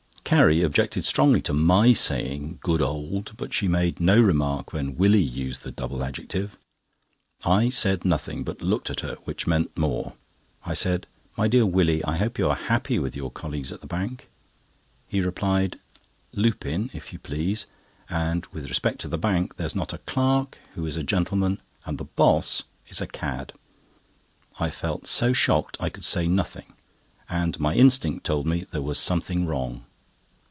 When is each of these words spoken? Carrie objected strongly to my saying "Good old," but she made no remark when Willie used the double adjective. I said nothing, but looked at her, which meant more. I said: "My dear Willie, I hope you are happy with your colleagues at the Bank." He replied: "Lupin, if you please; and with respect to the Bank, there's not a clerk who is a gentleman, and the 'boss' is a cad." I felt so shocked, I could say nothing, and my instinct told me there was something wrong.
Carrie 0.23 0.63
objected 0.63 1.03
strongly 1.03 1.41
to 1.41 1.51
my 1.51 1.91
saying 1.91 2.59
"Good 2.63 2.81
old," 2.81 3.35
but 3.35 3.53
she 3.53 3.67
made 3.67 3.99
no 3.99 4.21
remark 4.21 4.71
when 4.71 4.95
Willie 4.95 5.19
used 5.21 5.63
the 5.63 5.73
double 5.73 6.05
adjective. 6.05 6.57
I 7.43 7.67
said 7.67 8.05
nothing, 8.05 8.45
but 8.45 8.61
looked 8.61 8.89
at 8.89 9.01
her, 9.01 9.15
which 9.25 9.45
meant 9.45 9.77
more. 9.77 10.13
I 10.65 10.73
said: 10.73 11.05
"My 11.35 11.49
dear 11.49 11.65
Willie, 11.65 12.01
I 12.05 12.15
hope 12.15 12.39
you 12.39 12.47
are 12.49 12.55
happy 12.55 12.97
with 12.97 13.13
your 13.13 13.29
colleagues 13.29 13.73
at 13.73 13.81
the 13.81 13.87
Bank." 13.87 14.29
He 15.09 15.19
replied: 15.19 15.81
"Lupin, 16.31 16.89
if 16.93 17.11
you 17.11 17.19
please; 17.19 17.67
and 18.09 18.45
with 18.53 18.69
respect 18.69 19.01
to 19.01 19.09
the 19.09 19.17
Bank, 19.17 19.57
there's 19.57 19.75
not 19.75 19.91
a 19.91 19.97
clerk 19.97 20.59
who 20.75 20.85
is 20.85 20.95
a 20.95 21.03
gentleman, 21.03 21.59
and 21.85 21.97
the 21.97 22.05
'boss' 22.05 22.63
is 22.87 23.01
a 23.01 23.07
cad." 23.07 23.51
I 24.57 24.69
felt 24.69 25.07
so 25.07 25.33
shocked, 25.33 25.75
I 25.81 25.89
could 25.89 26.05
say 26.05 26.25
nothing, 26.25 26.71
and 27.27 27.59
my 27.59 27.75
instinct 27.75 28.25
told 28.25 28.47
me 28.47 28.65
there 28.71 28.81
was 28.81 28.97
something 28.97 29.45
wrong. 29.45 29.87